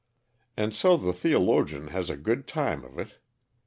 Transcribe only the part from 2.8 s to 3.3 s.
of it.